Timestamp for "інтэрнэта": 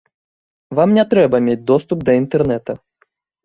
2.23-2.71